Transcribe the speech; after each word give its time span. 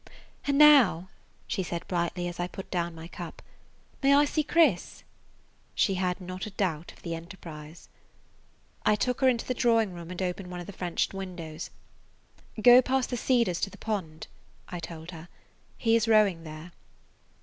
"And 0.47 0.57
now," 0.57 1.09
she 1.45 1.61
said 1.61 1.87
brightly 1.87 2.27
as 2.27 2.39
I 2.39 2.47
put 2.47 2.71
[Page 2.71 2.77
114] 2.79 2.79
down 2.95 3.03
my 3.03 3.07
cup, 3.07 3.43
"may 4.01 4.15
I 4.15 4.25
see 4.25 4.41
Chris?" 4.43 5.03
She 5.75 5.93
had 5.93 6.19
not 6.19 6.47
a 6.47 6.49
doubt 6.49 6.91
of 6.91 7.03
the 7.03 7.13
enterprise. 7.13 7.87
I 8.83 8.95
took 8.95 9.21
her 9.21 9.29
into 9.29 9.45
the 9.45 9.53
drawing 9.53 9.93
room 9.93 10.09
and 10.09 10.19
opened 10.19 10.49
one 10.49 10.59
of 10.59 10.65
the 10.65 10.73
French 10.73 11.07
windows. 11.13 11.69
"Go 12.59 12.81
past 12.81 13.11
the 13.11 13.15
cedars 13.15 13.61
to 13.61 13.69
the 13.69 13.77
pond," 13.77 14.25
I 14.69 14.79
told 14.79 15.11
her. 15.11 15.29
"He 15.77 15.95
is 15.95 16.07
rowing 16.07 16.45
there." 16.45 16.71